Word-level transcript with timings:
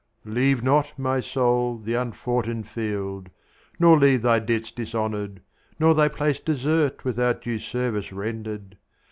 Leave 0.25 0.63
not, 0.63 0.97
my 0.97 1.19
soul, 1.19 1.77
the 1.77 1.93
unfoughten 1.93 2.63
field, 2.63 3.29
nor 3.77 3.99
leave 3.99 4.23
Thy 4.23 4.39
debts 4.39 4.71
dishonoured, 4.71 5.43
nor 5.77 5.93
thy 5.93 6.07
place 6.07 6.39
desert 6.39 7.05
Without 7.05 7.43
due 7.43 7.59
service 7.59 8.11
rendered. 8.11 8.77